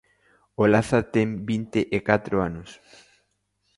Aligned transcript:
Olaza 0.63 0.99
ten 1.13 1.29
vinte 1.49 1.81
e 1.97 1.99
catro 2.09 2.35
anos. 2.49 2.69